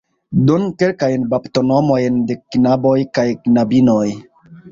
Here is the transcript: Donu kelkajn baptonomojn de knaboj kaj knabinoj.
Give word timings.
Donu 0.45 0.69
kelkajn 0.83 1.27
baptonomojn 1.33 2.17
de 2.31 2.37
knaboj 2.55 2.97
kaj 3.19 3.27
knabinoj. 3.45 4.09